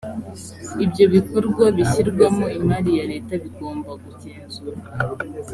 [0.85, 4.87] ibyo bikorwa bishyirwamo imari ya leta bigomba kugenzurwa